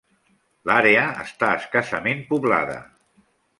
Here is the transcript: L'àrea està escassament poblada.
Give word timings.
L'àrea 0.69 1.03
està 1.25 1.51
escassament 1.59 2.25
poblada. 2.33 2.81